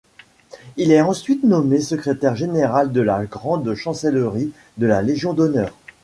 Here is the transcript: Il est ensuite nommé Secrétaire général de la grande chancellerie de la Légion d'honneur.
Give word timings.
Il 0.77 0.91
est 0.91 0.99
ensuite 1.01 1.43
nommé 1.43 1.79
Secrétaire 1.79 2.35
général 2.35 2.91
de 2.91 3.01
la 3.01 3.23
grande 3.27 3.75
chancellerie 3.75 4.51
de 4.77 4.87
la 4.87 5.03
Légion 5.03 5.33
d'honneur. 5.35 5.71